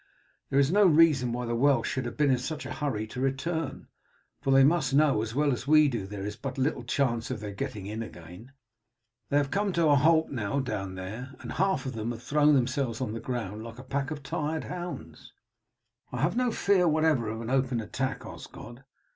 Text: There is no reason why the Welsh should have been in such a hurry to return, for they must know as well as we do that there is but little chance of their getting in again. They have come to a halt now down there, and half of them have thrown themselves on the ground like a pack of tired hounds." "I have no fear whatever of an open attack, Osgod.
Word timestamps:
There 0.49 0.57
is 0.57 0.71
no 0.71 0.83
reason 0.87 1.31
why 1.31 1.45
the 1.45 1.53
Welsh 1.53 1.87
should 1.87 2.05
have 2.05 2.17
been 2.17 2.31
in 2.31 2.39
such 2.39 2.65
a 2.65 2.73
hurry 2.73 3.05
to 3.05 3.21
return, 3.21 3.87
for 4.41 4.49
they 4.49 4.63
must 4.63 4.95
know 4.95 5.21
as 5.21 5.35
well 5.35 5.51
as 5.53 5.67
we 5.67 5.87
do 5.87 6.07
that 6.07 6.09
there 6.09 6.25
is 6.25 6.35
but 6.35 6.57
little 6.57 6.81
chance 6.81 7.29
of 7.29 7.39
their 7.39 7.51
getting 7.51 7.85
in 7.85 8.01
again. 8.01 8.51
They 9.29 9.37
have 9.37 9.51
come 9.51 9.71
to 9.73 9.89
a 9.89 9.95
halt 9.95 10.31
now 10.31 10.59
down 10.59 10.95
there, 10.95 11.35
and 11.41 11.51
half 11.51 11.85
of 11.85 11.93
them 11.93 12.09
have 12.09 12.23
thrown 12.23 12.55
themselves 12.55 12.99
on 12.99 13.13
the 13.13 13.19
ground 13.19 13.63
like 13.63 13.77
a 13.77 13.83
pack 13.83 14.09
of 14.09 14.23
tired 14.23 14.63
hounds." 14.63 15.33
"I 16.11 16.21
have 16.21 16.35
no 16.35 16.51
fear 16.51 16.87
whatever 16.87 17.29
of 17.29 17.39
an 17.39 17.51
open 17.51 17.79
attack, 17.79 18.25
Osgod. 18.25 18.83